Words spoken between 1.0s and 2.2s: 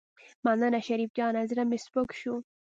جانه زړه مې سپک